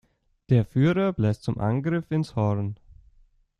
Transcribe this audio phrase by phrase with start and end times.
[0.49, 2.75] Der Führer bläst zum Angriff ins Horn.